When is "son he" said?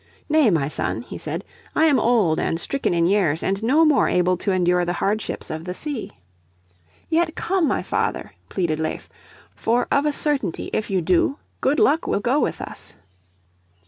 0.67-1.19